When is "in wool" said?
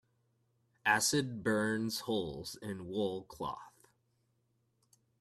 2.59-3.21